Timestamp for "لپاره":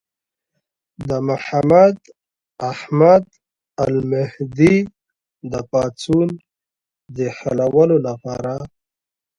8.07-8.53